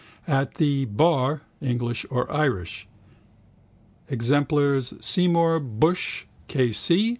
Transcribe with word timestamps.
At 0.27 0.55
the 0.55 0.85
bar, 0.85 1.43
English 1.61 2.07
or 2.09 2.25
Irish: 2.31 2.87
exemplars, 4.09 4.95
Seymour 4.99 5.59
Bushe, 5.59 6.25
K. 6.47 6.73